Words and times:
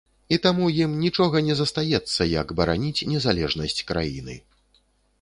І 0.35 0.37
таму 0.45 0.69
ім 0.83 0.95
нічога 1.03 1.43
не 1.51 1.57
застаецца, 1.61 2.21
як 2.33 2.47
бараніць 2.63 3.07
незалежнасць 3.13 3.81
краіны. 3.95 4.43